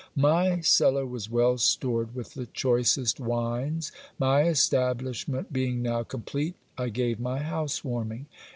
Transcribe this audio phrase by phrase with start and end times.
[0.15, 3.91] My cellar was well stored with the choicest wines.
[4.17, 8.25] My establishment being now complete, I gave my house warming.